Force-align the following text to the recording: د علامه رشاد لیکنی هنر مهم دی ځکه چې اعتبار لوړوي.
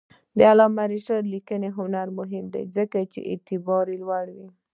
د 0.37 0.39
علامه 0.51 0.83
رشاد 0.93 1.23
لیکنی 1.33 1.69
هنر 1.77 2.07
مهم 2.19 2.45
دی 2.53 2.63
ځکه 2.77 2.99
چې 3.11 3.19
اعتبار 3.31 3.85
لوړوي. 4.01 4.49